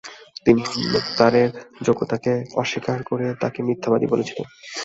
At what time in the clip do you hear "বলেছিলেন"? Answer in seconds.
4.07-4.45